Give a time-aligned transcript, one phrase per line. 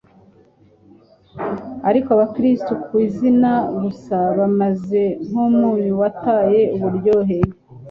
[1.89, 3.51] Ariko abakristo ku izina
[3.81, 7.37] gusa bameze nk'umunyu wataye uburyohe.